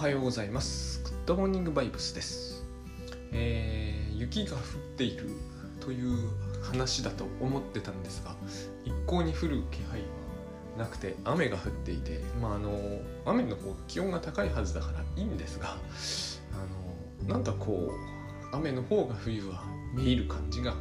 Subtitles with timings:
[0.00, 1.02] はようございます。
[1.04, 2.64] グッドモーニングバイブスです、
[3.32, 4.62] えー雪が降っ
[4.96, 5.28] ている
[5.78, 6.16] という
[6.62, 8.34] 話だと思ってたんですが
[8.86, 10.06] 一向に降る気配は
[10.78, 12.70] なくて雨が降っていてまああの
[13.26, 20.76] 雨の方が気温が高いはずだからいいんですがあのなんかこう雨の方が冬はめいる感じが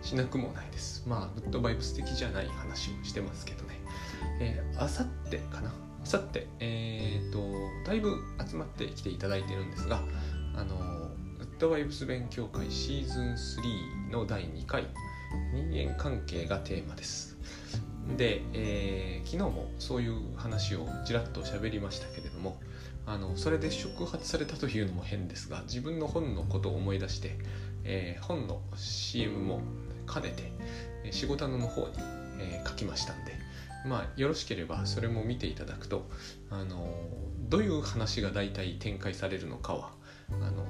[0.00, 1.02] しなくもないです。
[1.08, 3.80] まあグッドバイブス的じゃない話をしてますけどね。
[4.38, 5.72] えー、あさってかな
[6.04, 7.38] さてえー、と
[7.86, 8.16] だいぶ
[8.48, 10.02] 集まってきていただいてるんですが
[10.54, 10.76] あの
[11.38, 13.32] グッドバイブス勉強会シーズン
[14.08, 14.86] 3の第2回
[15.52, 17.36] 人間関係がテーマです。
[18.16, 22.58] で、えー昨日もそういう話をちらっと喋りましたけれども
[23.06, 27.38] あのそれで触発されたというのも変ですが自分の本のことを思い出して、
[27.84, 29.60] えー本の CM も
[30.12, 31.92] 兼ねて仕事の方に、
[32.40, 33.39] えー書きましたんで
[33.86, 36.08] まあよろしければそれも見ていただくと
[36.50, 36.94] あの
[37.48, 39.92] どういう話が大体展開されるのかは
[40.30, 40.66] あの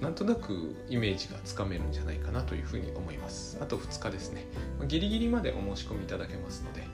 [0.00, 3.58] なんとなくイメージがつかめるんじゃないかなというふうに思います。
[3.60, 4.46] あと2日ですね。
[4.78, 6.86] まあギリギリまでお申し込みいただけますので、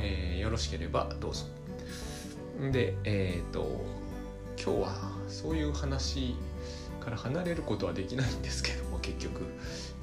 [0.00, 1.46] えーよろしければどうぞ。
[2.70, 3.84] でえっ、と
[4.56, 6.36] 今日はそういう話
[7.00, 9.42] から離れることはできないんですけども結局。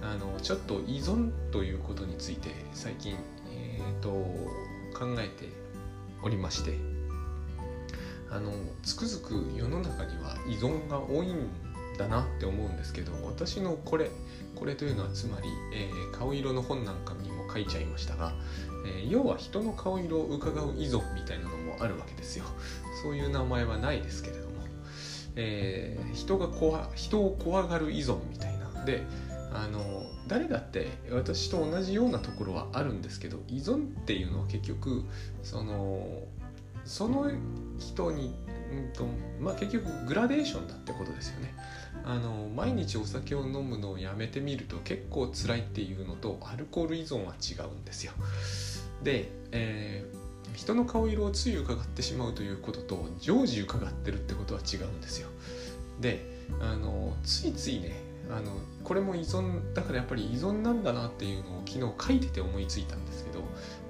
[0.02, 3.16] あのちょっと依存ということについて最近、
[3.52, 4.10] えー、と
[5.00, 5.50] 考えて
[6.22, 6.78] おりまして
[8.30, 8.52] あの
[8.84, 11.48] つくづく世の中には依存が多いん
[11.98, 14.12] だなって思うんですけど私のこれ
[14.56, 18.34] これというのはつまり、えー顔色の本なんかにも書いちゃいましたが、
[18.86, 22.44] えー要は人の顔色を伺う依存みたいなのもあるわけですよ。
[23.02, 24.54] そういう名前はないですけれども、
[25.38, 29.04] えー人が怖人を怖がる依存みたいなで
[29.54, 29.80] あの
[30.30, 35.04] 誰だって私と同じようなところはあるんですけど依存っていうのは結局
[35.44, 36.08] その
[36.86, 37.30] その
[37.78, 38.34] 人に、
[38.72, 39.06] うんと
[39.42, 41.54] まあ、結局グラデーションだってことですよね。
[42.06, 48.14] あの毎日お酒を飲むのをやめてみると結構辛いっていうのとアルコール依存は違うんですよ。
[49.04, 55.30] で、えー人の顔色をつい伺ってしまうということと常時伺ってるってことは違うんですよ。
[56.02, 56.26] で
[56.60, 58.52] あのついついねあの
[58.84, 63.44] これも依存だからやっぱり依存なんだなっていうのを昨日書いてて思いついたんですけど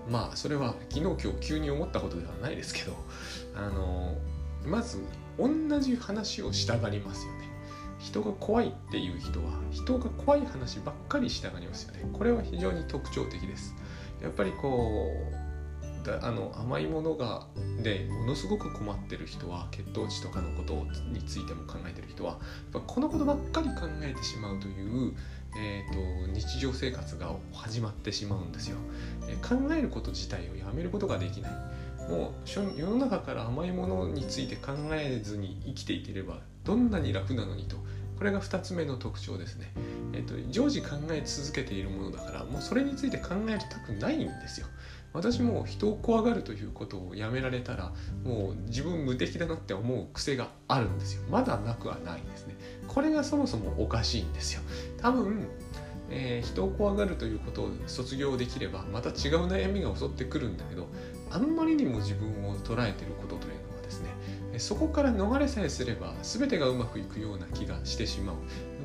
[0.10, 2.96] まあそれは昨日今日急に思ったことではないですけど
[3.56, 4.16] あの
[4.66, 5.04] まず
[5.38, 5.48] 同
[5.80, 7.50] じ話をしたがりますよね。
[8.00, 12.10] 人が怖いっていう人は人が怖い話ばっかりしたがりますよね。
[12.14, 13.76] これは非常に特徴的です。
[14.22, 15.39] やっぱりこう
[16.04, 17.46] だあの甘いものが
[17.84, 20.74] でものすごく困ってる人は血糖値とかのこと
[21.12, 22.40] についても考えてる人はやっ
[22.74, 25.14] ぱこのことばっかり考えてしまうという、
[25.58, 28.78] えー、と日常生活が始まってしまうんですよ、
[29.28, 31.52] えー考えること自体をやめることができない。
[32.10, 37.78] もう世の中から甘いものについて考えずに生きていければどんなに楽なのにと
[38.18, 39.72] これが2つ目の特徴ですね、
[40.14, 44.68] えー、と常時考え続けているものだからもうそれについて考えたくないんですよ。
[45.14, 47.94] 私も人を怖がるということをやめられたら
[48.24, 51.24] もう自分無敵だなって思う癖があるんですよ。
[51.30, 52.56] まだなくはないんですね。
[52.88, 54.62] これがそもそもおかしいんですよ。
[54.98, 55.48] 多分、
[56.10, 60.88] えー人を怖がるということを卒業できればまた違う悩みが襲ってくるんだけど
[61.30, 64.10] あんまりにも自分を捉えてることというのはですね
[64.58, 68.36] そこから逃れさえすれば全てがうまくいくような気がしてしまう。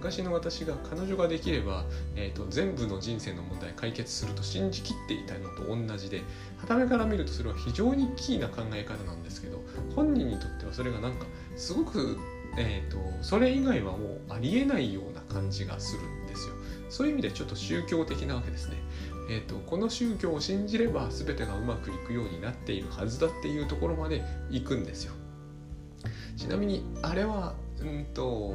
[0.05, 6.21] 昔の私が彼女ができれば、えー、と全部の人生の問題解決すると信じきっていたのと同じで
[6.59, 9.63] 傍目から見るとそれは非常にキーな考え方なんですけど
[9.97, 11.25] 本人にとってはそれがなんか
[11.57, 12.19] すごく、
[12.59, 16.55] えー、とそれ以外はもうありえないような感じがするんですよ。
[16.91, 18.77] そういう意味でちょっと宗教的なわけですね。
[19.31, 25.15] えー、とこの宗教を信じれば全てがうまくいくようになっているはずだっていうところまで行くんですよ。
[26.37, 28.55] ちなみにあれはうんと、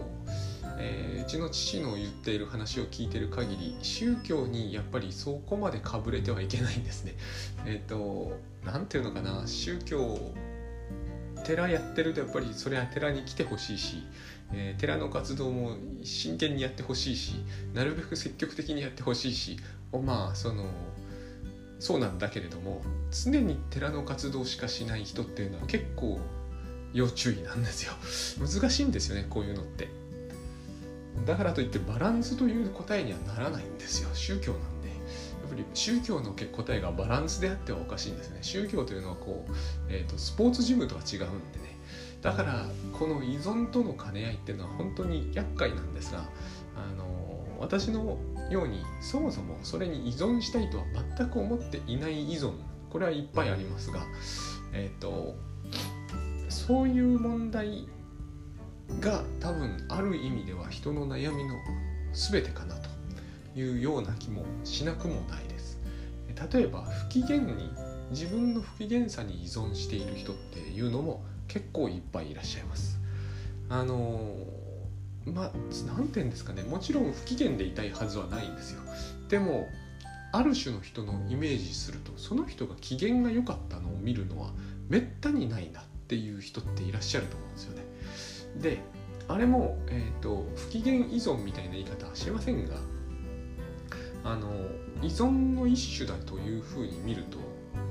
[0.80, 7.16] えーうちの父の言っている話を聞いてる限り宗教にやっぱりそこまでかぶれてはいけないんですね。
[7.68, 9.46] えっ、と何ていうのかな。
[9.46, 10.18] 宗教
[11.46, 14.04] 寺やってるとやっぱりそれは寺に来てほしいし、
[14.54, 17.36] えー寺の活動も真剣にやってほしいし
[17.74, 19.58] なるべく積極的にやってほしいし
[19.92, 20.66] まあその
[21.80, 22.82] そうなんだけれども
[23.12, 26.20] 常に寺の活動しかしない人っていうのは結構
[26.94, 27.94] 要注意なんですよ。
[28.40, 30.09] 難しいんですよねこういうのって。
[31.26, 34.10] だからといってバランスという答えにはならないんですよ。
[34.14, 34.90] 宗教なんで。
[34.90, 34.94] や
[35.48, 38.40] っぱり宗教の答えがバランスであってはおかしいんですね。
[38.42, 39.52] 宗教というのはこう、
[39.90, 41.78] えー、とスポーツジムとは違うんでね。
[42.22, 46.20] だからこの依存との兼ね合いっていうのは本当に厄介なんですが
[46.76, 48.18] あの私の
[48.50, 50.84] ようにそもそもそれに依存したいとは
[51.18, 52.54] 全く思っていない依存。
[52.90, 54.02] これはいっぱいありますが
[54.74, 55.36] えっ、と
[56.50, 57.88] そういう問題
[59.00, 61.56] が多分ある意味では人の悩みの
[62.14, 62.90] 全てかなと
[63.56, 65.80] いうような気もしなくもないです。
[66.54, 67.70] 例えば不機嫌に
[68.12, 73.00] 自分の不機嫌さに依存している人っていうのも結構いっぱいいらっしゃいます。
[73.70, 74.36] あの
[75.26, 75.52] まあ
[75.86, 76.64] 何て言うんですかね。
[76.64, 78.82] もちろん不機嫌でいたいはずはないんですよ。
[79.30, 79.68] でも
[80.32, 84.52] ある種の人のイメージするとその人が機嫌が良かったのを見るのは
[84.88, 87.89] めったにないなっていう人っていらっしゃると思うんですよね。
[88.60, 88.80] で
[89.28, 92.76] あれも、えーと、不機嫌依存みたいな言い方はしませんが
[94.24, 94.50] あの
[95.02, 97.38] 依存の一種だというふうに見ると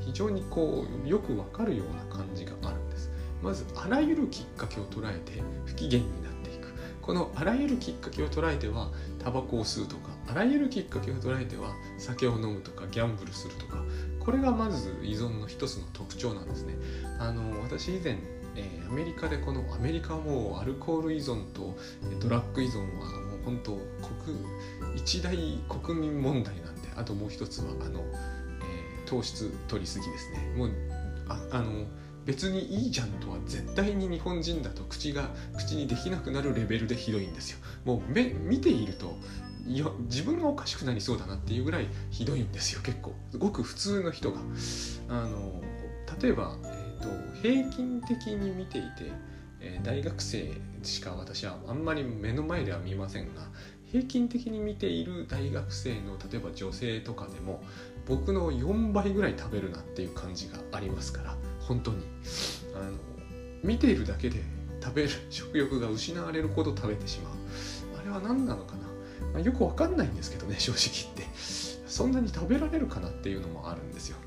[0.01, 3.11] 非常にこうよくわかるような感じがあるんです。
[3.43, 6.69] まずあらゆるきっかけを捉えて不機嫌になっていく。
[7.01, 13.83] このあらゆるきっかけを捉えてはタバコを吸うとかあらゆるきっかけを捉えては酒を飲むとかギャンブルするとか
[14.21, 16.75] これがまず依存の一つの特徴なんですね。
[17.19, 18.19] あの私以前
[18.59, 21.77] えー、アメリカでこのアメリカはもうアルコール依存と
[22.21, 23.73] ドラッグ依存はもう本当
[24.25, 24.37] 国
[24.97, 25.37] 一大
[25.69, 30.55] 国民問題なんであともう一つはあの、えー、糖質取りすぎですね。
[30.57, 30.71] もう
[31.29, 31.87] ああの
[32.25, 37.59] 別にいいじゃんとは絶対に日本人だと口が口にできなくなるレベルでひどいんですよ。
[37.85, 39.17] もう目見ていると
[39.67, 43.15] いや自分がおかしくなりそうだなっていうぐらいひどいんですよ結構。
[43.39, 44.41] ごく普通の人が。
[45.09, 45.63] あの
[46.21, 46.57] 例えば
[47.01, 47.09] と
[47.43, 49.13] 平均的に見ていて、
[49.61, 50.53] えー、大学生
[50.83, 53.43] しか私はあんまり目の前では見ませんが
[53.91, 57.63] 平均的に見ている大学生の例えば女性とかでも
[58.07, 62.05] 僕の4倍ぐらい食べるなっていう感じがありますから本当に。
[62.75, 62.93] あの
[63.63, 64.43] 見ているだけで
[64.81, 67.33] 食べる食欲が失われるほど食べてしまう。
[68.01, 68.87] あれは何なのかな、
[69.33, 71.39] まあ、よくわかんないんですけどね正直言って。
[71.89, 74.19] そんなに食べられるかなっていうのもあるんですよ。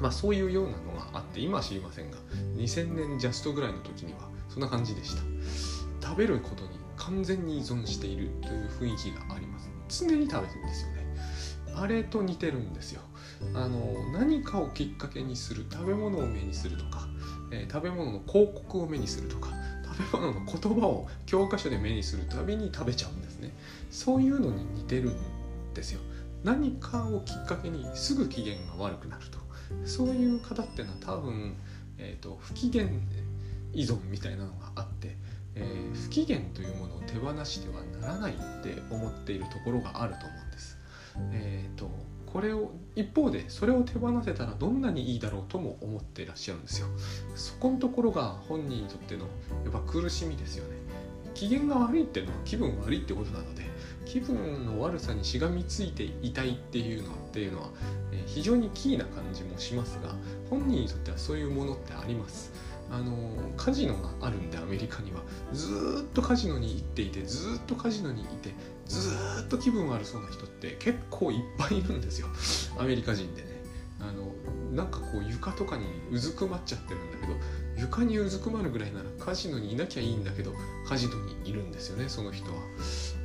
[0.00, 2.18] まあそういうようなのがあって今は知りませんが
[2.56, 5.22] 2000年ジャストぐらいの時にはそんな感じでした。
[6.00, 9.70] 食べることに完全に依存しているという雰囲気があります。
[9.88, 11.06] 常に食べてるんですよね。
[11.74, 13.02] あれと似てるんですよ。
[13.54, 17.06] あの何かをきっかけにする食べ物を目にするとか、
[17.52, 19.50] えー、食べ物の広告を目にするとか
[19.96, 23.52] 食べ物の言葉を教科書で目にするたびに食べちゃうんですね。
[23.90, 26.00] そういうのに似てるんですよ。
[26.44, 29.37] 何かをきっかけにすぐ機嫌が悪くなると。
[29.84, 31.54] そういう方っていうのは多分、
[31.98, 32.86] えーと、不機嫌
[33.72, 35.16] 依存みたいなのがあって、
[35.54, 40.78] えー、不機嫌というものを手放してはならないって思っているところがあると思うんです。
[41.32, 41.90] えーと、
[42.26, 46.86] これを一方でそれを手放せたらどんなにいいだろうとも思ってらっしゃるんですよ。
[47.34, 49.24] そこのところが本人にとっての
[49.64, 50.77] やっぱ苦しみですよね。
[51.38, 53.62] 機嫌が悪いっていうのは気分悪いってことなので
[54.04, 57.68] 気分の悪さにしがみついていたいっていうのっていうのは、
[58.10, 60.16] え非常にキーな感じもしますが
[60.50, 62.52] 本人にとってはそういうものってあります。
[62.90, 63.14] あの
[63.58, 65.20] カジノがあるんでアメリカには
[65.52, 68.54] ずっとカジノに行っていてずっとカジノにいて
[68.86, 72.28] ずっと気分悪そうな人って結構いっぱいいるんですよ。
[72.78, 73.48] アメリカ人でね。
[74.00, 74.32] あの
[74.72, 77.34] なんかこう床とかにうずくまっちゃってるんだけど
[77.78, 80.52] 床にうずくまるぐらいならカジノにいなきゃいいんだけど
[80.86, 82.58] カジノにいるんですよねその人は。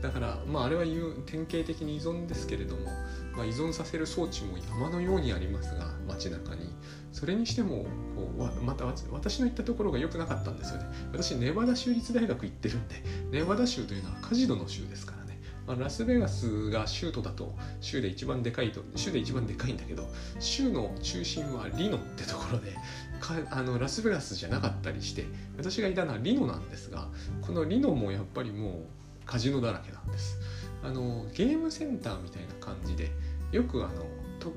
[0.02, 0.84] だからまああれは
[1.26, 2.86] 典型的に依存ですけれども、
[3.36, 6.74] まあ、依存させる装置も山のようにありますが街中に。
[7.12, 7.86] それにしても
[8.16, 10.86] こうまた私の行ったところが良くなかったんですよね。
[11.12, 12.96] 私ネバダ州立大学行ってるんで
[13.32, 15.23] ネバダ州というのはカジノの州ですから。
[15.68, 20.08] まあ、ラスベガスが州都だと州で一番でかいと州で一番でかいんだけど
[20.40, 22.74] 州の中心はリノってところで
[23.20, 25.26] かあのラスベガスじゃなかったりして
[25.58, 27.08] 私がいたのはリノなんですが
[27.42, 28.74] このリノもやっぱりもう
[29.26, 30.38] カジノだらけなんです。
[30.84, 33.10] あのゲームセンターみたいな感じで
[33.54, 34.06] よくあの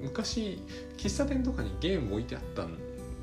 [0.03, 0.61] 昔
[0.97, 2.67] 喫茶店とかにゲーム置いてあった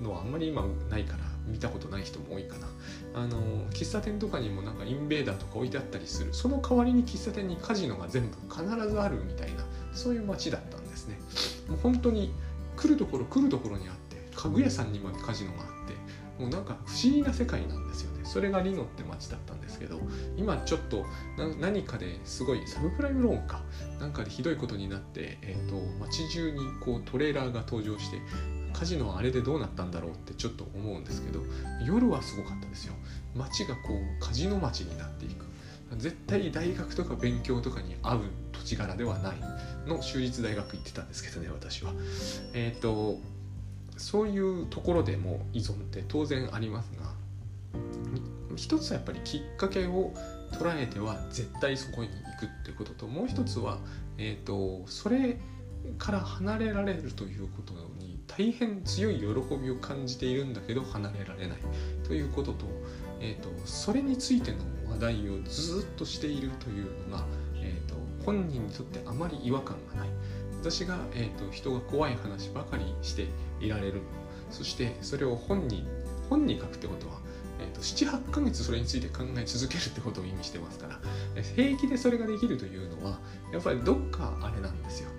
[0.01, 2.67] のはあんまり今ないから見たことない人も多いかな。
[3.15, 3.39] あの
[3.71, 6.33] 喫茶店とかにもなんかインベーダーとか置いてあったりする。
[6.33, 11.19] その代わりに喫茶店にカジノが全部必ずあるみたいなそういう街だったんですね。
[11.67, 12.33] もう本当に
[12.75, 15.93] 来るところ来るところにあって家具屋さんにまでカジノがあって
[16.41, 18.25] もうなんか不思議な世界なんですよね。
[18.25, 19.99] それがリノって街だったんですけど
[20.37, 21.05] 今ちょっと
[21.59, 23.61] 何かですごいサブプライムローンか
[23.99, 28.17] なんかでひどいことになって、えー、と街中にこうトレーラーが登場して
[28.73, 31.39] カジノはあれでどうなったんだろうってちょっと思うんですけど
[31.85, 32.93] 夜はすごかったですよ。
[33.35, 35.45] 街がこうカジノ町になっていく。
[35.97, 39.35] 絶対大学とか勉強とかに合う土地柄ではない
[39.85, 41.93] の州立大学行ってたんですけどね私は。
[42.53, 43.19] えっ、ー、と
[43.97, 47.13] そういうところでも依存って当然ありますが
[48.55, 50.13] 一つはやっぱりきっかけを
[50.51, 53.77] 捉えては絶対そこに行くっていうことともう一つは、
[54.17, 55.37] えーと、それ
[55.97, 57.73] から離れられるということ
[58.37, 59.25] 大変強い喜
[59.57, 61.57] びを感じているんだけど離れられない
[62.03, 62.65] ということと,、
[63.19, 64.57] えーと、それについての
[64.91, 67.25] 話題をずっとしているというのが、
[67.55, 70.09] えーと、本人にとってあまり違和感がない。
[70.59, 73.27] 私が、えーと、人が怖い話ばかりして
[73.59, 74.01] いられる。
[74.49, 75.85] そしてそれを本に
[76.29, 77.19] 本に書くってことは、
[77.59, 80.99] えー、と78ヶ月それについて考え続けるってことを意味してますから
[81.55, 83.19] 平気でそれができるというのは
[83.51, 85.09] やっぱりどっかあれなんですよ。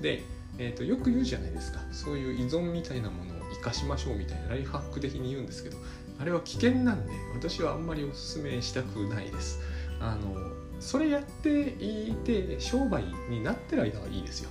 [0.00, 0.22] で
[0.58, 1.80] えーと、よく言うじゃないですか。
[1.90, 5.76] そういう依存みたいなものを生かしましょうみたいなライフハック的に言うんですけど
[6.18, 9.60] あれは危険なんで私はあんまりおすすめしたくないです。
[10.00, 14.50] あのそれやっていて商売になってる間はいいですよ。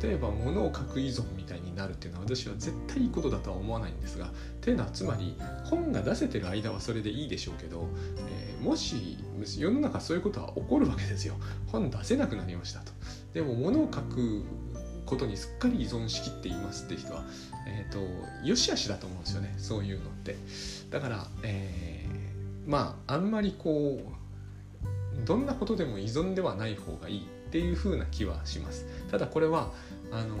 [0.00, 4.30] 例えば物を書く依存みたいになるっていうのは私は絶対いいことだとは思わないんですがっ
[4.60, 7.88] ていうのはつまり本が出せてる間はそれでいいでしょうけど、
[8.28, 9.18] えー、もし
[9.58, 11.34] 世の中そういうことは起こるわけですよ。
[11.66, 12.92] 本出せなくなりましたと。
[13.34, 14.44] でも物を書く
[15.12, 17.22] ことにすっかり依存しきっていますって人は、
[17.66, 18.00] えーと、
[18.46, 19.54] よしあしだと思うんですよね。
[19.58, 20.36] そういうのって。
[20.90, 28.86] だから、えー、まああんまりこうどんなことでも依存ではない方がいいっていう風な気はします。
[29.10, 29.70] ただこれは
[30.10, 30.36] あの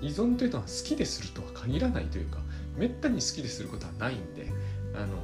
[0.00, 2.38] 依存というのは好きでするとは限らないというか
[2.74, 4.50] めったに好きですることはないんで
[4.94, 5.18] あの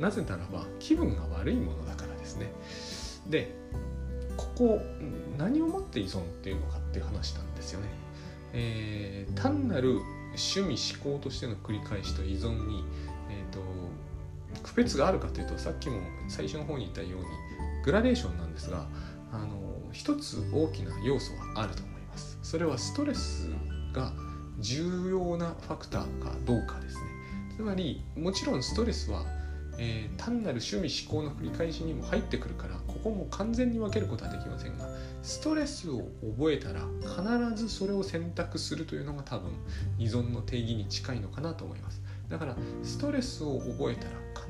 [0.00, 2.50] なぜならば気分が悪いものだからですね。
[3.28, 3.54] で
[4.38, 4.80] ここ
[5.36, 7.88] 何をもって依存っていうのかっていう話なんですよね。
[8.54, 12.84] えー、単なる趣味思考としての繰り返しと依存に、
[13.28, 13.60] えーと、
[14.62, 17.26] 区別があるかというとさっきも最初の方に言ったように
[17.84, 18.86] グラデーションなんですが
[19.32, 19.48] あの
[19.92, 22.38] 一つ大きな要素はあると思います。
[22.42, 23.50] それはストレス
[23.92, 24.12] が
[24.60, 27.02] 重要なファクターかどうかですね。
[27.56, 29.24] つまりもちろんストレスは
[29.78, 34.88] えー、単なる趣味思考の繰り返しにも入ってくるからここも完全に分けることはできませんが
[35.22, 39.52] ストレスを覚えたら必ずそれを選択するというのが多分
[39.98, 42.02] 依存の定義に近いのかなと思います。
[42.28, 44.04] だからストレスを覚えた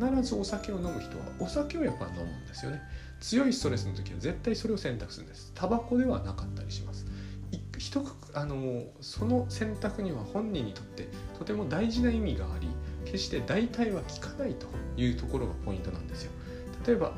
[0.04, 2.80] ら必ずお酒を飲む人はお酒をやっぱ飲むんですよね。
[3.20, 5.52] 強いストレスの時は絶対それを選択するんです。
[5.54, 7.06] タバコではなかったりします。
[7.78, 8.02] 一
[8.35, 11.08] あのその選択には本人にとって
[11.38, 12.68] とても大事な意味があり
[13.10, 16.32] 決して代替は効かないというところがポイントなんですよ。
[16.86, 17.12] 例えば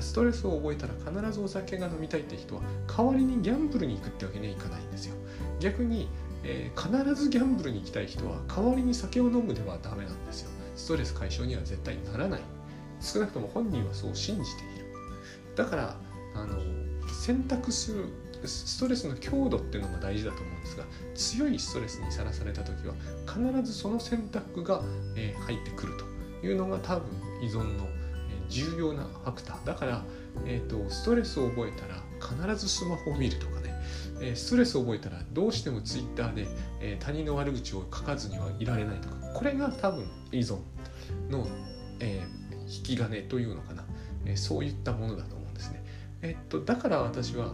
[0.00, 5.14] ストレスを覚えたら必ずお酒が飲みたいって人は代わりにギャンブルに行くってわけにはいかないんですよ。
[5.60, 6.08] 逆に、
[6.44, 10.50] えー、必ずギャンブルに行きたい人は代わりに酒を飲むではダメなんですよ。
[10.76, 12.40] ストレス解消には絶対ならない。
[13.00, 14.86] 少なくとも本人はそう信じている。
[15.56, 15.96] だから
[16.34, 16.58] あの
[17.08, 18.06] 選択する
[18.46, 20.84] ストレスの強度っていうのが大事だと思うんですが
[21.14, 22.94] 強いストレスにさらされた時は
[23.26, 24.82] 必ずその選択が、
[25.16, 25.94] え入ってくる
[26.40, 27.08] というのが多分
[27.42, 27.86] 依存の
[28.48, 29.66] 重要なファクター。
[29.66, 30.04] だから、
[30.44, 33.74] えーと、ストレスを覚えたら必ずスマホを見るとかね、
[34.20, 36.46] えストレスを覚えたらどうしてもツイッターで、
[36.80, 39.16] え他人の悪口を書かずにはいられないとか。
[39.34, 40.58] これが多分依存
[41.30, 41.46] の、
[42.00, 43.84] えー、引き金というのかな、
[44.26, 45.84] えそういったものだと思うんですね。
[46.22, 47.52] えっと、だから私は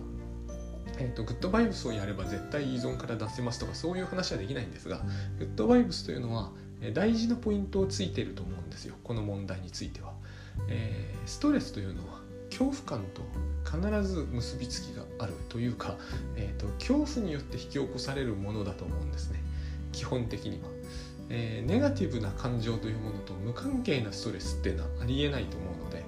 [0.98, 5.00] えーと、グッドバイブスをやれば絶対依存から出せますとかそういう話はできないんですが
[5.38, 6.50] グッドバイブスというのは
[6.92, 8.94] 大事なポイントをついていると思うんですよ。
[9.02, 10.12] この問題については、
[10.68, 13.22] えー、ストレスというのは恐怖感と
[13.64, 15.96] 必ず結びつきがあるというか、
[16.36, 19.40] えーと、恐怖によって引き起こされるものだと思うんですね。
[19.92, 20.68] 基本的には、
[21.30, 26.04] えー、ネガティブな感情というものと無関係なストレスっていうのはありえないと思うので、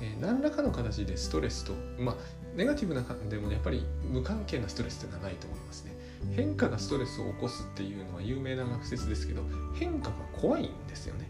[0.00, 2.16] え、何らかの形でストレスと、まあ、
[2.56, 5.94] ネガティブな感でもやっぱり無関係なストレスってのはないと思いますね。
[6.36, 9.42] 変化がストレスを起こすっていうのは有名な学説ですけど
[9.74, 11.28] 変化が怖いんですよね。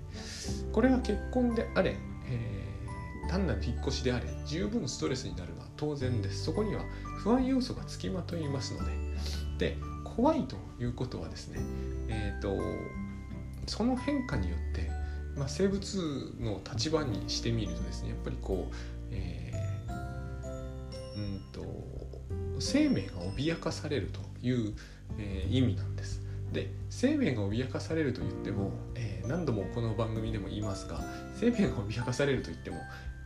[0.73, 6.45] これは結婚であれ、えー、単なる引っ越しであれ十分ストレスになるのは当然です。
[6.45, 6.83] そこには
[7.19, 8.93] 不安要素がつきまといますので。
[9.59, 9.76] で
[10.16, 11.59] 怖いということはですね
[12.09, 12.61] えっ、ー、と
[13.66, 14.90] その変化によって、
[15.37, 18.75] まあ、生物の立場にしてみるとですねやっぱりこう、
[19.11, 19.43] えー
[21.54, 21.64] と
[22.58, 24.75] 生命が脅かされるという、
[25.18, 26.23] えー、意味なんです。
[26.52, 31.00] で生命が脅かされると言っても、えー、何度もこの番組でも言いますが
[31.34, 32.76] 生命が脅かされると言っても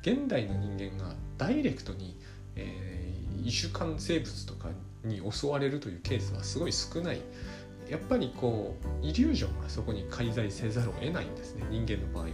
[0.01, 2.17] 現代の人間がダイレクトに、
[2.57, 4.69] えー、異種間生物とか
[5.05, 7.21] に襲われるというケースはすごい少ない
[7.91, 12.31] やっぱりこうイリュージョンがそこに介在せざるを得ないんですね人間の場合は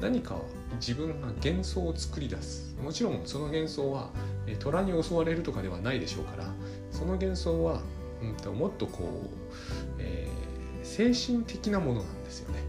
[0.00, 0.36] 何か
[0.80, 2.76] 自分が幻想を作り出す。
[2.82, 4.10] もちろんその幻想は
[4.60, 6.44] 虎に襲われるとかではないでしょうから
[6.90, 7.82] その幻想は、
[8.46, 12.62] うん、もっとこう、えー、精神的なものなんですよね。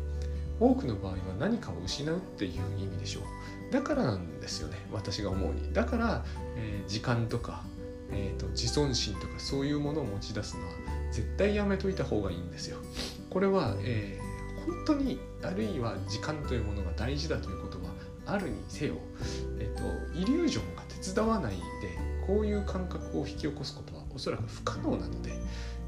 [0.60, 3.24] 多くの場合は何かを失うっていう意味でしょう。
[3.72, 5.72] だからなんですよね私が思うに。
[5.74, 6.26] だから、
[6.58, 7.64] えー、時間とか、
[8.12, 10.74] えーと、自尊心とかそういうものを持ち出すのは
[11.12, 12.78] 絶対やめといた方がいいんですよ。
[13.30, 14.19] これは、えー、
[14.66, 17.92] 本当にあるいは時間というものが大事だということは
[18.26, 18.96] あるにせよ、
[19.60, 21.60] えーと、イリュージョンが手伝わないで
[22.26, 25.32] こういう感覚を引き起こすことはおそらく不可能なので、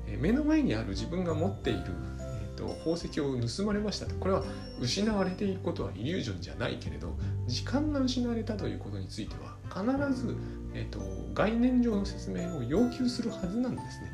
[0.07, 1.81] え、目の前にある自分が持っている、
[2.19, 4.43] えーと、宝石を盗まれましたとこれは
[4.79, 7.15] 失われていることはイリュージョンじゃないけれど
[7.47, 10.35] 時間が失われたということについては必ず、
[10.73, 10.99] えーと
[11.33, 14.11] 概念上の説明を要求するはずなんですね。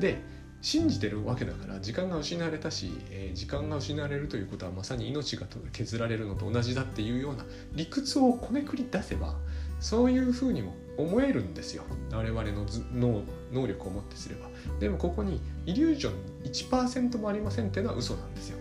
[0.00, 0.22] で
[0.60, 9.36] 信じてるわけだから時間が失われたし、えー、時間が失われるということはまさに命が削られるのと同じだっていうような理屈をこねくり出せば
[9.80, 11.84] そういうふうにも思えるんですよ。
[12.10, 13.22] 我々の脳
[13.52, 14.48] 能力をもってすれば。
[14.80, 18.58] でもここにイリュージョン1%もありませんっていうのは嘘なんですよ。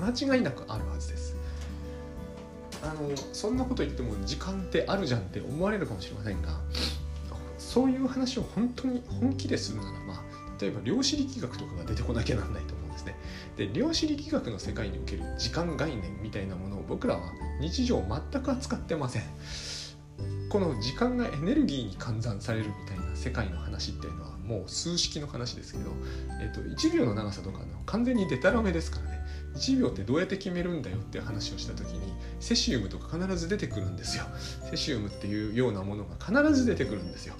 [0.00, 1.36] 間違いなくあるはずです。
[2.82, 6.60] あのそんなこと言っても時間ってあるじゃんって思われるかもしれませんが
[7.56, 10.23] そういう話を本当に本気でするならば
[10.60, 13.16] 例えば量子力学とかが出てこなきゃなんないと思うんですね。
[13.56, 19.22] で量子力学の世界における時間概念みたいなものを僕らは日常全く扱ってません。
[20.48, 25.90] この時間がエネルギーに換算されるみたいな世界の話っていうのはもう数式の話ですけど、
[26.40, 29.20] えっと、1秒の長さとかの完全にデタラメですからね
[29.56, 34.24] 1秒ってどうやって決めるんだよっていう話をした時にセシウムとか必ず出てくるんですよ
[34.70, 37.34] セシウムっていうようなものが必ず出てくるんですよ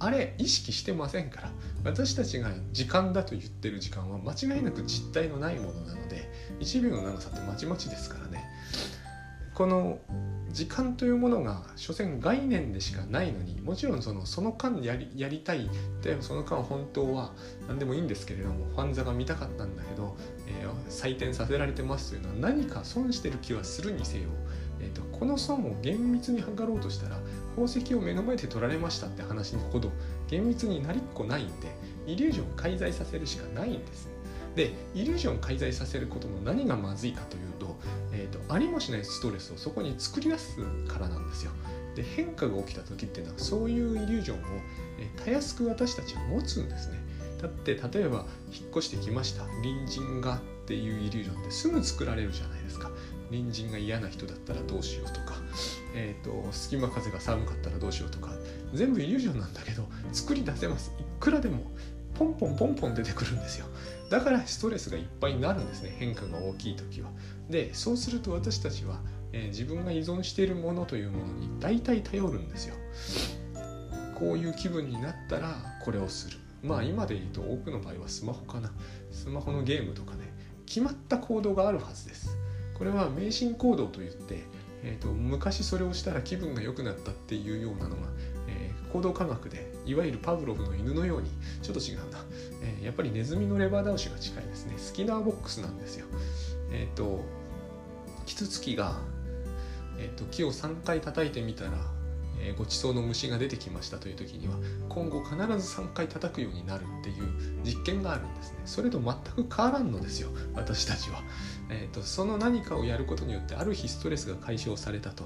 [0.00, 1.50] あれ意識してませんから
[1.84, 8.44] 私たちが時間だと言ってる時間は間違いなく実体のないものなので1秒の長さってまちまちですからね。
[9.54, 9.98] この
[10.52, 15.68] 時間というものが所詮概念でしかないのにもちろんそのその間やりやりたい
[16.02, 17.34] 例えばその間本当は
[17.68, 20.16] 何でもいいんですけれどもファンザが見たかったんだけど、
[20.46, 24.30] えー、採点させられてますというのは何か損してる気はするにせよ、
[24.80, 27.18] えーとこの損を厳密に測ろうとしたら
[27.60, 29.92] 宝石を目の前で取られましたって話ほど
[30.28, 31.68] 厳密になりっこないんで
[32.06, 34.08] イリュージョンを介在させるしかないんです。
[34.56, 37.76] でイリュージョンを介在させることの何がまずいかというと,、
[38.12, 40.56] えーと、ありもしないストレスをそこに作り出す
[40.88, 41.52] からなんですよ。
[41.94, 44.40] で変化が起きた時っていうのはそういうイリュージョンを、
[44.98, 46.98] えー、たやすく私たちは持つんですね。
[47.42, 49.44] だって例えば引っ越してきました。
[49.62, 52.90] 隣人がっていうイリュージョンってすぐ作られるじゃないですか。
[53.30, 55.29] 隣人が嫌な人だったらどうしようとか、
[55.94, 58.30] えーと、隙間風が寒かったらどうしようとか
[58.72, 60.92] 全部イリュージョンなんだけど作り出せます。
[60.98, 61.70] いくらでも
[62.14, 63.66] ポンポンポンポン出てくるんですよ。
[64.10, 65.94] だからストレスがいっぱいになるんですね。
[65.98, 67.10] 変化が大きい時は。
[67.48, 69.00] でそうすると私たちは、
[69.32, 72.74] えー、自分が依存しているものというものに大体頼るんですよ。
[74.18, 76.38] こういう気分になったらこれをする。
[76.62, 78.70] まあ今で言うと多くの場合はスマホかな。
[79.10, 80.30] スマホのゲームとかね。
[80.66, 82.36] 決まった行動があるはずです。
[82.74, 84.44] これは迷信行動といって、
[84.82, 88.02] えーと、昔それをしたら気分が良くなったっていうようなのが、
[88.48, 91.30] えー、行動科学でいわゆるパブロフの犬のように
[91.62, 92.24] ちょっと違うな、
[92.62, 94.74] えー、やっぱりネズミのレバー倒しが近いですね。
[94.76, 96.06] スキナーボックスなんですよ。
[96.72, 97.20] えっ、ー、と
[98.26, 98.98] キツツキが、
[99.98, 101.72] えーと木を3回叩いてみたら
[102.42, 104.54] えごちそうの虫が出てきましたという時には
[104.88, 107.16] 今後必ず3回叩くようになるっていう
[107.64, 108.58] 実験があるんですね。
[108.64, 109.14] それと全
[109.44, 110.30] く変わらんのですよ。
[110.54, 111.22] 私たちは、
[111.70, 115.24] えーと、その何かをやることによってある日ストレスが解消されたと。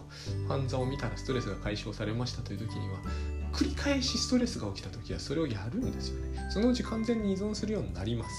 [0.49, 3.01] 犯罪を見たらストレスが解消されましたという時には
[3.53, 6.47] 繰り返しストレスが起きた時はそれをやるんですよね。
[6.51, 8.35] そのうち完全に依存するようになります。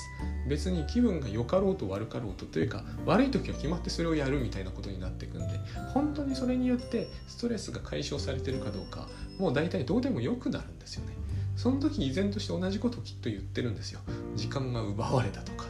[0.48, 5.60] 別に気分が良かろうと悪かろうとというか悪い時は決まってそれをやるみたいなことになっていくんで
[5.94, 9.08] 本当にそれによってストレスが解消されてるかどうか
[9.40, 11.14] もう大体どうでもよくなるんですよね。
[11.56, 14.02] その時依然として同じことをきっと言ってるんですよ。
[14.36, 15.66] 時間が奪われたとか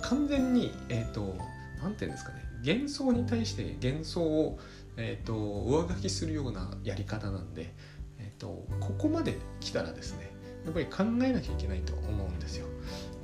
[0.00, 1.36] 完全にえっ、ー、と
[1.82, 4.58] 何て言うんですかね幻想に対して幻想を、
[4.96, 7.72] えーと、上書きするようなやり方なんで、
[8.18, 12.66] えーとここまで来たらですねやっぱり考えなきゃいけないと思うんですよ。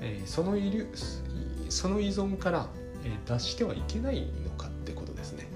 [0.00, 0.88] えー、そのいる
[1.68, 2.68] その依存から、
[3.04, 5.48] えー、脱してはいけないのかってことですね。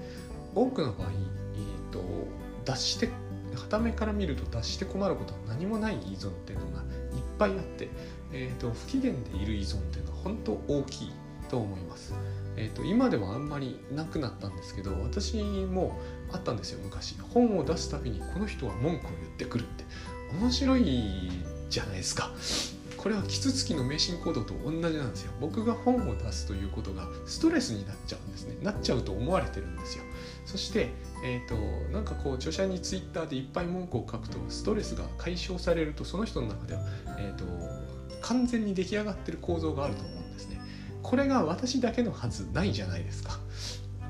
[0.53, 2.01] 多くの場合、えーと、
[2.65, 3.09] 脱して
[3.55, 6.85] 傍目から見ると脱して困ることは何もない依存っていうのがいっ
[7.37, 7.87] ぱいあって、
[8.31, 11.11] えーと、不機嫌でいる依存っていうのは本当大きい
[11.49, 12.13] と思います。
[12.55, 15.99] えーと、今ではあんまりなくなったんですけど私も
[16.31, 17.15] あったんですよ昔。
[17.33, 19.85] 本を出すたびにこの人は文句を言ってくるって。
[20.41, 21.31] 面白い
[21.69, 22.31] じゃないですか。
[22.97, 25.31] これはキツツキの迷信行動と同じなんですよ。
[25.39, 28.57] 僕が本を出すということがストレスになっちゃうんですね。
[28.61, 30.03] なっちゃうと思われてるんですよ。
[30.45, 30.89] そして
[31.23, 31.55] えーと、
[31.91, 36.81] なんかこう著者にツイッターでいっぱい文句を書くとストレスが解消されるとその人の中では、
[37.17, 40.59] えーと完全に出来上がってる構造があると思うんですね。
[41.03, 43.39] これが私だけのはずないじゃないですか。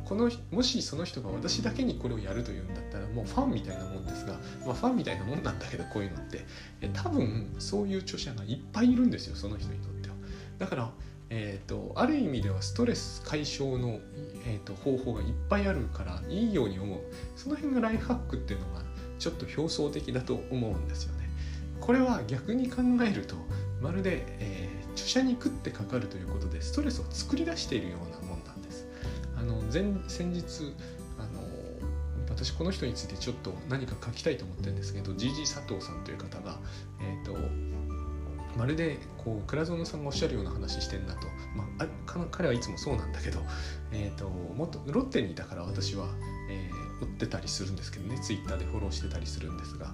[0.05, 4.33] このもしその人が私だけにこれをやるというんだったらもうファンみたいなもんですが、
[4.65, 6.45] まあ、ファンみたいなもんなんだけどこういうのって。
[6.93, 10.15] 多分そういう著者がいっぱいいるんですよその人にとっては。
[10.57, 10.91] だから
[11.29, 13.99] えーと、ある意味ではストレス解消の、
[14.45, 16.99] えーと、方法がいっぱいあるからいいように思う。
[17.35, 18.81] その辺がライフハックっていうのが
[19.19, 21.29] ちょっと表層的だと思うんですよね。
[21.81, 23.35] これは逆に考えると
[23.81, 28.87] まるで、えー、著者に食ってかかるということでストレスを作り出しているようなもんなんです。
[29.37, 30.73] あの前先日
[31.19, 31.41] あの
[32.29, 36.59] 私この人についてちょっと何か書きたいと思ってるんですけど GG 佐藤さんという方が、
[37.01, 37.37] えーと
[38.57, 41.87] まるでこう倉園さんがおっしゃるような話してんなと、まあ、
[42.31, 43.39] 彼はいつもそうなんだけど、
[43.91, 46.07] えーと、もっとロッテにいたから私は、
[46.49, 49.93] えー、追ってたりするんですけどねツイッターでフォローしてたりするんですが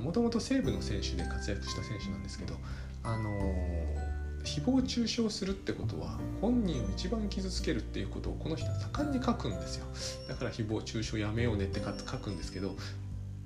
[0.00, 2.54] もともと西武の選手で活躍した選手なんですけど、
[3.02, 3.30] あの、
[4.44, 9.86] 誹謗中傷するってことは本人を一番傷つけるっていうことをこの人は盛んに書くんですよ
[10.28, 12.74] だから誹謗中傷やめようねって書くんですけど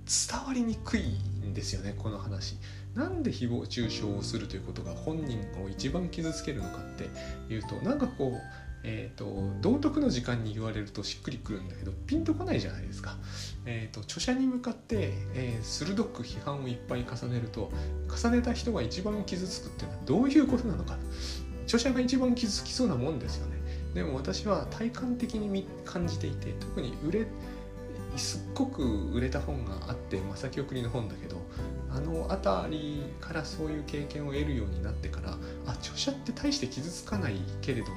[0.05, 2.57] 伝わりにくいんですよねこの話。
[2.95, 7.09] なんで誹謗中傷をするということが本人を一番傷つけるのかって
[7.55, 8.41] いうとなんかこう
[8.85, 13.17] えーと、道徳の時間に言われるとしっくりくるんだけどピンとこないじゃないですか、
[13.65, 17.71] えーと、著者に向かって、えー、鋭く批判をいっぱい重ねると
[18.09, 20.99] 重ねた人が一番傷つくっていうのはどういうことなのか。
[21.65, 23.57] 著者が一番傷つきそうなもんですよね。
[23.95, 27.27] でも私は体感的に感じていて特に売れ
[28.17, 31.37] すっごく売れた本があって、まあ、先送りの本だけど
[31.91, 37.95] あの辺りからそういう経験を得るようになってからあ著者って大して傷つかないけれども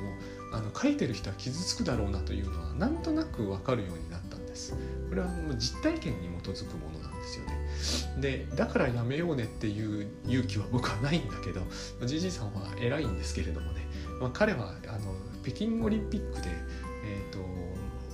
[0.55, 4.73] あの書いてる人は傷つくだろうなというのはなんとなく分かるようになったんです。
[5.09, 8.21] これはもう実体験に基づくものなんですよね。
[8.21, 11.61] でだからやめようねっていう勇気は僕はないんだけど
[12.05, 13.81] じじいさんは偉いんですけれどもね、
[14.21, 15.13] まあ、彼はあの
[15.43, 16.49] 北京オリンピックで
[17.03, 17.39] えっ、ー、と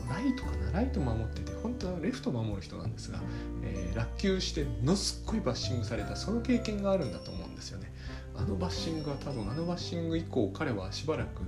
[0.09, 0.71] ライトかな？
[0.71, 3.19] ライト守ってて本当はレフト守る人なんですが、
[3.63, 7.93] えー、落球してものすっごいバッシングされたその経験があるんだと思うんですよね。
[8.35, 11.41] あのバッシングは多分あのバッシング以降彼はしばらく、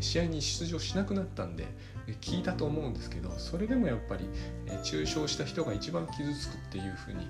[0.00, 1.66] 試合に出場しなくなったんで、
[2.06, 4.28] え、聞いたと思うんですけどそれでもやっぱり、
[4.66, 7.26] え、中傷した人が一番傷つくっていうふうに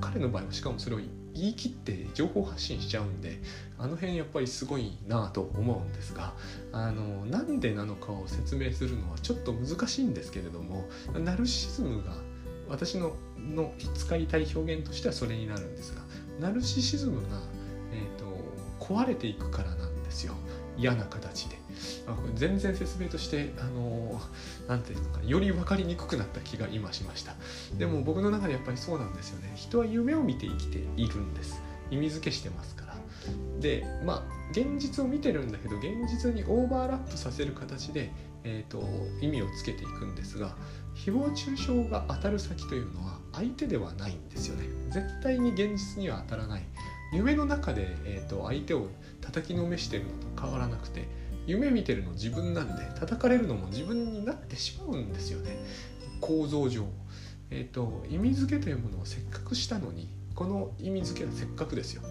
[0.00, 1.00] 彼の場合はしかもそれを
[1.34, 3.40] 言い切って情報発信しちゃうんで
[3.78, 6.34] あの辺やっぱりすごいなと思うんですが
[6.72, 12.12] あのなんでなのかを説明するのはちょっと難しいんですけれどもナルシズムが
[12.68, 16.02] 私のの使いたい表現としてはそれになるんですが
[16.40, 17.38] ナルシシズムが、
[17.92, 18.24] えーと、
[18.80, 20.34] 壊れていくからなんですよ
[20.76, 21.61] 嫌な形で。
[22.34, 24.20] 全然説明としてあの
[24.68, 27.34] 何て言うのかより分かりにくくなった気が今しました。
[27.78, 29.52] でも僕の中でやっぱりそうなんですよね。
[29.56, 31.62] 人は夢を見て生きているんです。
[31.90, 32.92] 意味付けしてますから。
[33.60, 38.10] でまあ現実を見てるんだけど現実にオーバーラップさせる形で、
[38.44, 38.82] えーと、
[39.20, 40.56] 意味をつけていくんですが
[40.94, 44.64] 誹謗中傷が当たる先というのは相手ではないんですよね。
[44.90, 46.64] 絶対に現実には当たらない。
[47.14, 48.88] 夢の中で、えーと相手を
[49.20, 51.06] 叩きのめしてるのと変わらなくて
[51.46, 55.56] 夢見てるの自分なんで叩かれるのも自分になってしまうんですよね。
[56.20, 56.86] 構造上。
[57.50, 62.02] えっ、ー、と意味付けというものをせっかくしたのにこの意味付けはせっかくですよ。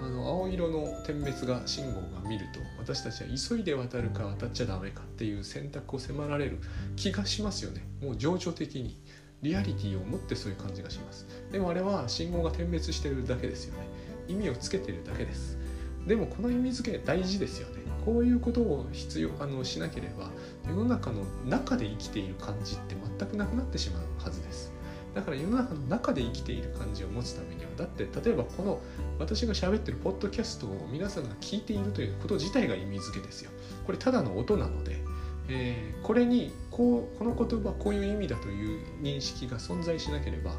[0.00, 6.58] あの青色の点滅が信号が見ると私たちは急いで渡るか渡っちゃダメかっていう選択を迫られる
[6.96, 7.86] 気がしますよね。
[8.02, 9.00] もう情緒的に
[9.42, 11.26] リアリティを持ってそういう感じがします。
[11.52, 13.86] でもあれは信号が点滅してるだけですよね。
[14.28, 15.58] 意味をつけてるだけです。
[16.06, 17.75] でもこの意味付け大事ですよね。
[18.06, 20.30] こういうことを必要あのしなければ
[20.68, 24.72] 世の中の中で生きている感じって全くなくなってしまうはずです。
[25.12, 28.80] だから世の中の中で生きている感じを持つためにはだって例えばこの
[29.18, 33.50] 私が喋ってるポッドキャストを皆さんが聞いているということ自体が意味付けですよ。
[33.86, 34.98] これただの音なので、
[35.48, 40.52] えー、これにこうこの言葉こういう意味だという認識が存在しなければ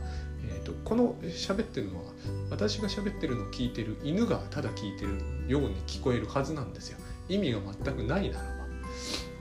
[0.50, 2.12] えーと、この喋ってるのは
[2.50, 6.98] 私が喋ってるのを聞いてる犬がただ聞いてるように聞こえるはずなんですよ。
[7.30, 8.68] 意味が全くないならば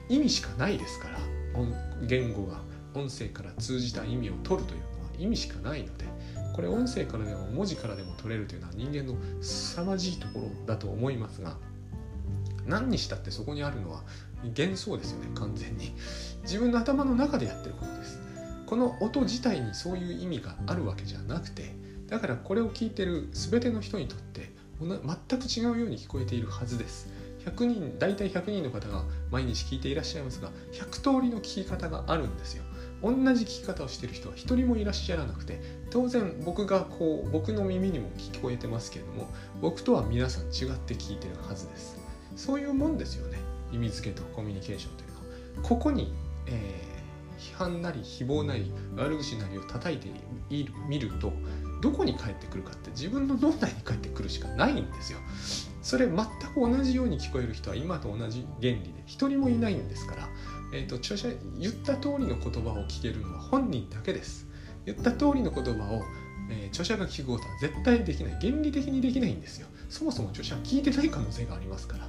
[0.09, 1.19] 意味しかないですから
[2.07, 2.61] 言語が
[2.95, 6.05] 音声から通じた意味を取るというのは意味しかないので
[6.55, 11.57] これ音声からでも文字からでも取れるというのは人間の凄まじいところだと思いますが
[12.67, 14.03] 何にしたってそこにあるのは
[14.45, 15.93] 幻想ですよね完全に。
[16.43, 18.21] 自分の頭の中でやってることです。
[18.67, 21.73] この音自体にそういう意味があるわけじゃなくて
[22.09, 27.09] だからこれを聞いてる全ての人にとって全く違うように聞こえているはずです。
[27.47, 32.65] 100人大体100人の方が毎日聞いていらっしゃいますが100通りの聞き方があるんですよ。
[33.03, 39.29] 同じ聞き方をしてる人は一人もいらっしゃらなくて当然僕がこう僕の耳にも聞こえてますけれども
[39.61, 42.01] 僕とは皆さん違って聞いてるはずです。
[42.37, 43.39] そういうもんですよね。
[43.73, 46.15] 意味付けとコミュニケーションというのはここに、
[46.47, 50.09] えー、批判なり誹謗なり悪口なりを叩いて
[50.89, 51.33] みると
[51.83, 55.19] どこに返ってくるかって自分の脳内に返ってくるしかないんですよ。
[55.87, 60.29] それ全く同じように聞こえる人は今と同じ原理で一人もいないんですから、
[60.73, 61.29] えーと、著者
[61.61, 64.49] 言った通りの言葉を聞けるのは本人だけです。
[64.85, 66.03] 言った通りの言葉を、
[66.51, 68.33] えー、著者が聞くことは絶対できない。
[68.41, 69.69] 原理的にできないんですよ。
[69.89, 72.09] そもそも著者は聞いてない可能性がありますから。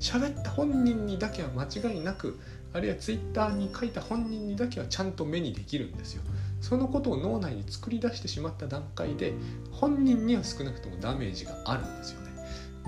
[0.00, 2.38] 喋った本人にだけは間違いなく
[2.72, 6.22] あるいはツイッターに書いた本人にだけはちゃんと目にできるんですよ。
[6.62, 9.34] そのことを脳内に作り出してしまった段階で
[9.70, 12.27] 本人には少なくともダメージがあるんですよね。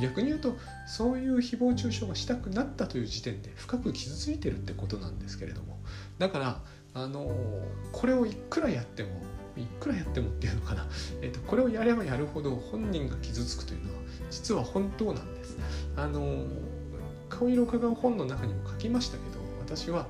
[0.01, 5.79] 逆に言うとそういう誹謗中傷がしたくなったという時点で深く傷ついてるってことなんですけれども
[6.19, 6.61] だから
[6.95, 7.31] あの
[7.93, 9.11] これをいくらやっても
[9.57, 10.89] いくらやってもっていうのかな、
[11.21, 15.59] えーと、これをやればやるほど本人が傷つくというのは実は本当なんです。
[15.97, 16.47] あの
[17.29, 20.09] 顔色を伺う本の中にも書きましたけど私は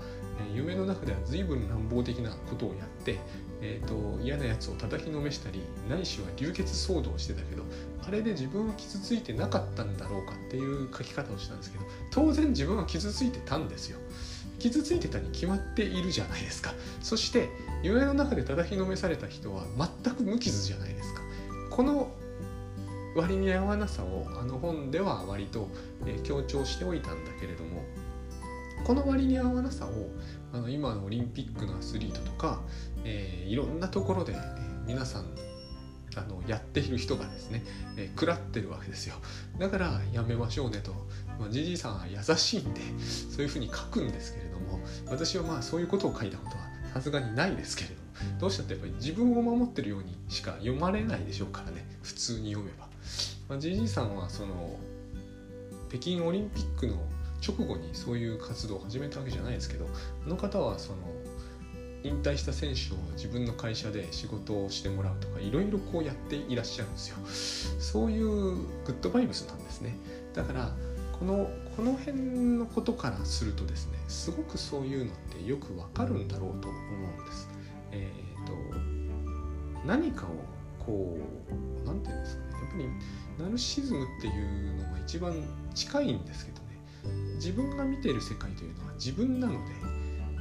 [0.55, 3.18] 夢の中では随分乱暴的なことをやって
[3.62, 7.62] えーと、嫌なやつを叩きのめしたりないしは流血騒動をしてたけど
[8.07, 13.99] あれで自分は傷ついてなかったんだろうかっていう書き方をしたんですけど当然自分は傷ついてたんですよ。
[14.59, 16.75] 傷ついてたに決まっているじゃないですか。
[17.01, 17.49] そして
[17.83, 19.64] 夢の中で叩きのめされた人は
[20.05, 21.23] 全く無傷じゃないですか。
[21.70, 22.11] この
[23.14, 25.68] 割に合わなさをあの本では割と、
[26.07, 27.83] え強調しておいたんだけれども
[28.85, 29.90] この割に合わなさを
[30.53, 32.61] あの今のオリンピックのアスリートとか、
[33.05, 35.27] えー、いろんなところで、えー、皆さん
[36.17, 37.63] あのやっている人がですね、
[37.97, 39.15] えー、食らってるわけですよ。
[39.59, 40.93] だからやめましょうねと、
[41.39, 42.81] まあ、ジジイさんは優しいんで
[43.31, 47.95] そういうふうに書くんですけれども私はまあそういうことを書いたことはさすがにないですけれど
[48.35, 52.89] もどうしたってやっぱり自分を守ってるようにしか読まれないでしょうからね普通に読めば、
[53.49, 54.77] まあ、ジジイさんはその
[55.89, 56.97] 北京オリンピックの
[57.46, 59.87] 直後にそういう活動を始めたわけじゃないですけど
[60.26, 60.98] あの方はその
[62.03, 67.16] 引退した選手を自分の会社で仕事をしてもらうとかいろいろこうやっていらっしゃるんですよ。
[67.79, 69.96] そういうグッドバイブスなんですね。
[70.35, 70.74] だから
[71.18, 72.18] このこの辺
[72.59, 76.76] のことからするとですねすごくそういうのってよくわかるんだろうと思
[77.18, 77.48] うんです。
[77.92, 80.29] えっ、ー、と何かを
[80.85, 81.18] こ
[81.50, 85.35] う何て言うんですかねやっぱりナルシズムっていうのが一番
[85.74, 86.60] 近いんですけど
[87.37, 89.59] 自分が見ている世界というのは自分なので、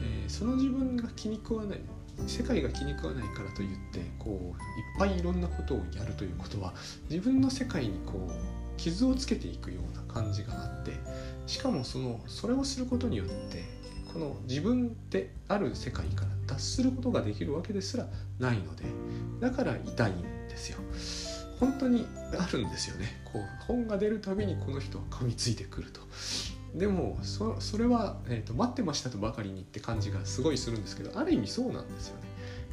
[0.02, 1.80] えー、その自分が気に食わない
[2.28, 4.56] 世界が気に食わないからといってこういっ
[4.98, 6.74] ぱいいろんなことをやるということは
[7.10, 8.34] 自分の世界にこう
[8.78, 10.92] 傷をつけていくような感じがあって
[11.46, 13.64] しかもそのそれをすることによって
[14.14, 18.08] この自分である世界から脱することができるわけですら
[18.40, 18.86] ないので
[19.40, 20.80] だから痛いんですよ。
[21.60, 22.08] 本当に
[22.40, 26.00] あるんですよねこう本が出るたびにこの人は噛みついてくると
[26.76, 32.28] でもそれは、えーと、待ってましたとばかりにって感じがすごいするんですけどある意味そうなんですよね、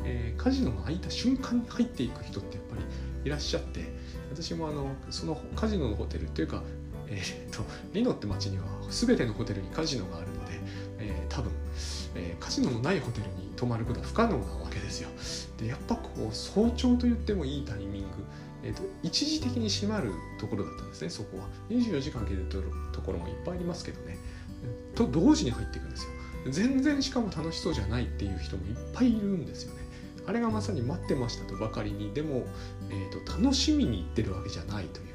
[0.04, 2.82] えー、カジノが開いた瞬間に入っていく人ってやっぱり
[3.24, 3.80] いらっしゃって
[4.30, 6.62] 私もあのそのカジノのホテルというか、
[7.09, 10.61] えーと、リノって街には全てのホテルにカジノがあるので、
[10.98, 11.50] えー、多分、
[12.14, 15.09] えー、カジノのないホテルに泊まることは不可能なわけですよ。
[15.59, 18.09] でやっぱこう早朝と言ってもいいタイミング
[18.62, 21.48] えーと、一時的に閉まるところだったんですねそこは。
[21.68, 22.46] 24時間開ける
[22.92, 24.18] ところもいっぱいありますけどね。
[24.94, 26.10] と同時に入っていくんですよ。
[26.50, 29.82] 全然しかも楽しそうじゃないっていう人もいっぱいいるんですよね。
[30.26, 32.44] あれがまさに待ってましたとばかりにでも、
[32.90, 35.06] えーと、楽しみに行ってるわけじゃないという。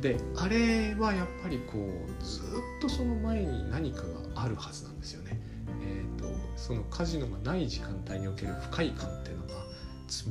[0.00, 2.42] であれはやっぱりこうずっ
[2.82, 5.40] とその前に何かがあるはずなんですよね。
[5.82, 9.43] えっ、ー、とそのカジノがない時間帯における不快感っていうの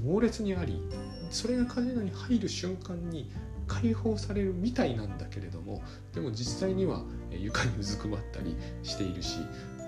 [0.03, 0.81] 猛烈にあり
[1.29, 3.29] それがカジノに入る瞬間に
[3.67, 5.81] 解放されるみたいなんだけれども
[6.13, 9.39] でも実際には床にうずくまったりしているし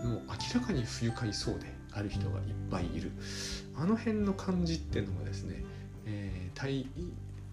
[0.04, 3.12] もう明らかに不愉快そうである人がいっぱいいる
[3.76, 5.64] あの辺の感じっていうのはですね、
[6.06, 6.88] えー、対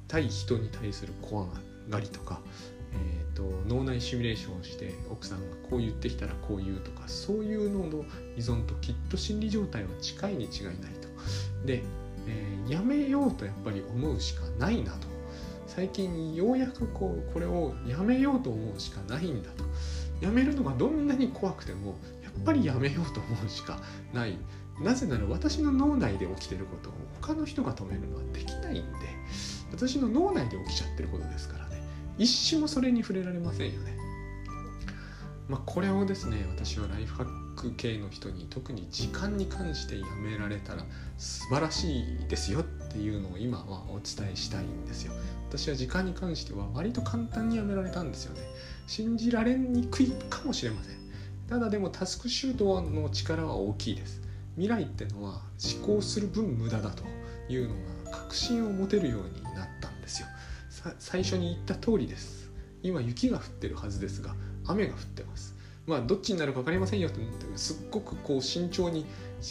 [0.08, 1.46] 対人に対する怖
[1.88, 2.40] がりとか、
[2.92, 8.04] えーと、脳内シミュレーションをして奥さんがこう言ってきたらこう言うとかそういうのの
[8.36, 11.08] 依存ときっと心理状態は近いに違いないと。
[11.64, 11.82] で
[12.26, 15.08] えー、やめようとやっぱり思うしかないなと。
[15.66, 19.64] 最近ようやくこうこれをやめようと思うしかないんだと。
[20.20, 23.80] やめるのがどんなに怖くてもやっぱりやめようと思うしか
[24.12, 24.36] ない。
[24.80, 28.82] なぜなら私の脳内で起きてることを他の人が止めるのはできないんで。
[29.72, 31.82] 私の脳内で起きちゃってることですからね。
[32.18, 33.96] 一瞬もそれに触れられませんよね。
[35.48, 40.84] まあ、これをですね私はライフハック系の人に特に時間に関してやめられたら
[41.16, 45.12] 素晴らしいですよっていうのを今はお伝えしたいんですよ。
[45.48, 48.40] 私は時間に関しては割と簡単にやめられたんですよね。
[48.88, 50.96] 信じられにくいかもしれません。
[51.48, 54.20] ただでもタスクシュートの力は大きいです。
[54.56, 55.42] 未来ってのは
[55.76, 57.04] 思考する分無駄だと
[57.48, 57.74] いうの
[58.10, 60.26] が確信を持てるようになったんですよ。
[60.98, 62.50] 最初に言った通りです。
[62.82, 64.34] 今雪が降ってるはずですが
[64.66, 65.51] 雨が降ってます。
[65.86, 67.18] まあどっちになるか分かりませんよって
[67.56, 69.04] すっごくこう慎重に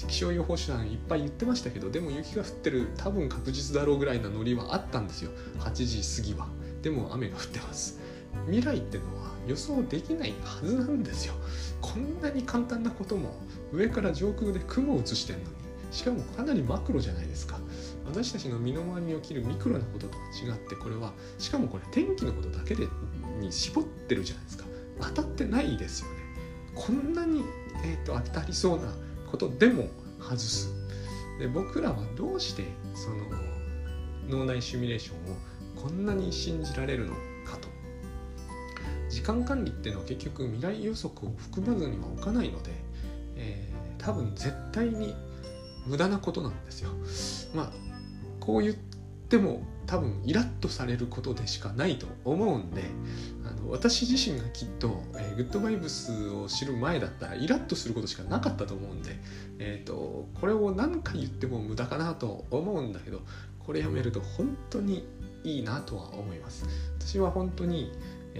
[0.08, 5.32] 気象予報士さんいっぱい言ってましたけどでも雪が降ってる多分確実だろうぐらいなノリはあったんですよ。
[5.60, 6.48] 8時過ぎは。
[6.82, 8.00] でも雨が降ってます。
[8.46, 11.34] 未来ってのは予想できないはずなんですよ。
[11.82, 13.30] こんなに簡単なことも
[13.74, 15.48] 上から上空で雲を映してんのに。
[15.92, 17.60] しかもかなりマクロじゃないですか。
[18.06, 22.88] 私たちの身の回りに起きるミクロなこととは違ってこれはしかもこれ天気のことだけで
[23.40, 24.66] に絞ってるじゃないですか。
[25.02, 26.21] 当たってないですよね。
[26.76, 27.44] こんなに、
[27.84, 28.94] えーと、当たりそうな
[29.30, 29.88] ことでも
[30.20, 30.74] 外す。
[31.40, 37.14] で僕らはどうしてその脳内シミュレーションをこんなに信じられるの
[37.46, 37.68] かと。
[39.10, 42.72] 時間管理っていうのは結局未来予測を含まずには置かないので、
[43.36, 45.16] えー、多分絶対に
[45.86, 46.92] 無駄なことなんですよ。
[47.54, 47.72] まあ
[48.40, 48.74] こう言っ
[49.28, 52.86] ても多分イラッとされることでしかないと思うんで
[53.46, 59.18] あの私自身がきっと、えー、グッドバイブスを知る前だったらイラッとすることしかなかったと思うんで、
[59.60, 63.20] えーと、これを何か言っても無駄かなと思うんだけど
[63.60, 65.06] これやめると本当に
[65.44, 66.66] いいなとは思います。
[66.98, 67.92] 私は本当に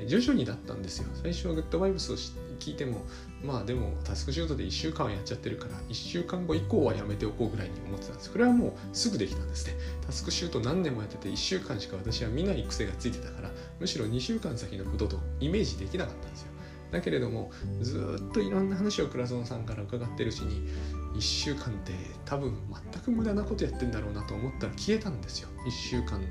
[0.08, 1.10] 徐々にだったんですよ。
[1.22, 2.16] 最初はグッドバイブスを
[2.62, 3.04] 聞いても
[3.44, 8.32] まあでもタスクシュートで1週間やっちゃってるから1週間後以降はやめておこうぐらいに思ってたんです。
[8.32, 9.74] これはもうすぐできたんですね
[10.06, 16.52] タスクシュート何年もやってて1週間しか私は見ない癖がついてたからむしろ2週間先のこととイメージできなかったんですよ。
[16.92, 20.68] だけれどもずっといろんな話を倉園さんから伺ってるしに
[21.16, 21.94] 1週間って
[22.26, 22.58] 多分
[22.92, 25.50] 全く無駄なことやってんだろうなと思ったら消えたんですよ。
[25.66, 26.22] 1週間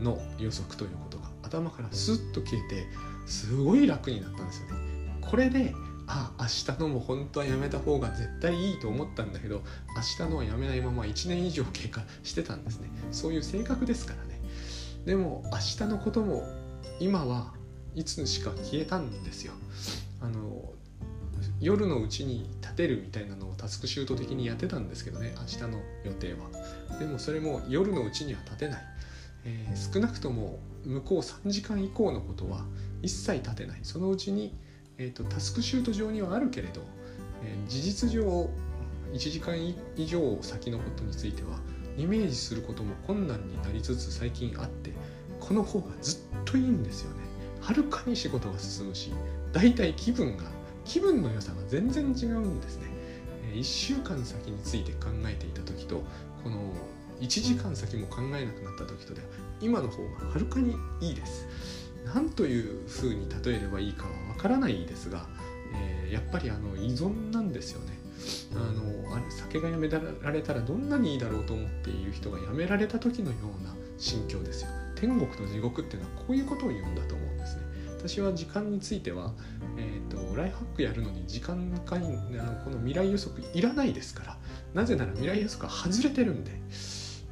[0.00, 1.32] の予測ということが。
[1.42, 2.86] 頭からスッと消えて
[3.26, 4.91] すごい楽になったんですよね。
[5.32, 5.74] これで
[6.06, 9.62] あ明日のも本当はやめた方が絶対いいと思ったんだけど
[9.96, 12.90] 明日のはやめないまま1年以上経過してたんですね。
[13.12, 14.38] そういう性格ですからね。
[15.06, 16.46] でも明日のことも
[17.00, 17.54] 今は
[17.94, 19.54] いつしか消えたんですよ。
[20.20, 20.74] あの
[21.60, 26.98] 夜のうちに立てるみたいなのをタスクシュート的にやってたんですけどね明日の予定は。
[26.98, 28.82] でもそれも夜のうちには立てない、
[29.46, 32.66] えー、少なくとも向こう3時間以降のことは
[33.00, 33.80] 一切立てない。
[33.82, 34.54] そのうちに
[34.98, 36.82] えーと、タスクシュート上にはあるけれど、
[37.44, 38.50] えー、事実上
[39.12, 39.56] 1時間
[39.96, 41.58] 以上先のことについては
[41.96, 44.92] イメージすることも困難になりつつ最近あって
[45.40, 47.22] この方がずっといいんですよね。
[47.60, 49.12] はるかに仕事が進むし
[49.52, 50.44] だいたい気分が
[50.84, 52.86] 気分の良さが全然違うんですね。
[53.54, 56.02] 1週間先について考えていた時と
[56.42, 56.72] この
[57.20, 59.26] 1時間先も考えなくなった時とでは
[59.60, 61.46] 今の方がはるかにいいです。
[62.04, 65.26] 何というふうに例えればいいかはわからないですが、
[65.74, 67.98] えー、やっぱりあの依存なんですよね。
[68.54, 68.58] あ
[69.10, 77.62] のあれ酒がやめられたらどんなにいいだろうと思っている人がやめられた時のような心境ですよ天国と地獄っていうのはこういうことを言うんだと思うんですね。
[77.98, 79.32] 私は時間については、
[79.76, 82.08] えーと、ライフハックやるのに時間かあの
[82.64, 84.36] この未来予測いらないですから
[84.74, 86.50] なぜなら未来予測は外れてるんで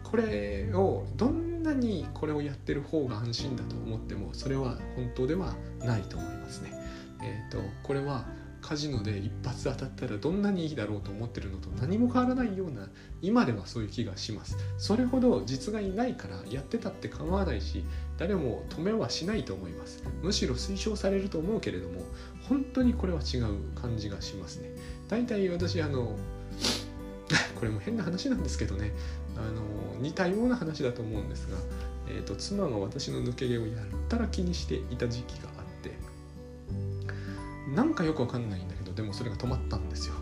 [0.05, 6.73] これをどんなにこれをやってる方が安心だと思ってもそれは本当ではないと思いますね。
[7.23, 8.25] えーと、これは
[8.61, 12.89] カジノで一発当たったらどんなにいいだろうと思ってるのと何も変わらないような
[13.23, 14.57] 今ではそういう気がします。
[14.79, 17.85] それほど実がいないからやってたって構わないし
[18.19, 20.05] 誰も止めはしないと思います。
[20.23, 22.03] むしろ推奨されると思うけれども
[22.49, 24.71] 本当にこれは違う感じがしますね。
[25.09, 26.17] 大体私あの
[27.59, 28.93] これも変な話なんですけどね。
[29.37, 29.63] あの
[30.01, 31.57] 似たような話だと思うんですが、
[32.09, 35.97] えーと、妻が私の抜け毛をやったら気にしていた時期があって
[37.75, 40.15] なんかよくわかんないんだけどでもそれが止まったんですよ。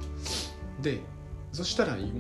[0.83, 1.01] で
[1.53, 2.19] そしたら全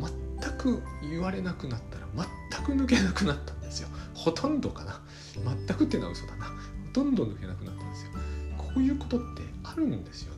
[0.56, 2.06] く言われなくなったら
[2.50, 3.88] 全く抜けなくなったんですよ。
[4.14, 5.00] ほとんどかな。
[5.34, 6.46] 全くっていうのは嘘だな。
[6.46, 6.52] ほ
[6.92, 8.10] とんど抜けなくなったんですよ。
[8.56, 10.37] こういうことってあるんですよ。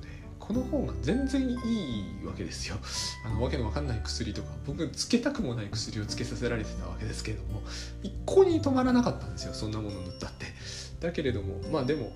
[0.51, 2.77] この方が全然いいわけですよ。
[3.25, 7.63] あのわけのわかんない薬とか僕つけたくもない薬をつけさせられてたわけですけれども
[8.03, 10.47] 一向に止まらなかったんですよそんなもの塗ったって。
[10.99, 12.13] だけれどもまあでも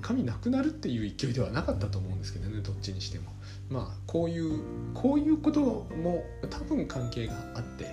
[0.00, 3.32] 髪なくなるっていう勢いではなかったと思うんですけどねどっちにしても。
[3.68, 4.60] まあこういう
[4.94, 7.86] こういうことも多分関係があって、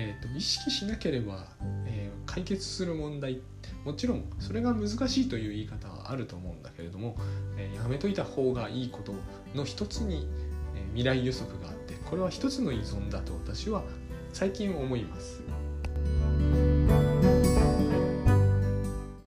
[0.00, 1.44] えーと、意識しなければ、
[1.84, 3.40] えー、解決する問題
[3.84, 7.16] もちろんそれが難しいという言い方はあると思うんだけれども、
[7.56, 9.12] えー、やめといた方がいいこと
[9.56, 10.28] の一つに、
[10.76, 13.82] えー、未来予測があってこれは一つの依存だと私は
[14.32, 15.42] 最近思います。